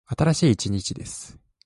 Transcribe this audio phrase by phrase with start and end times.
[0.17, 1.37] 新しい一日です。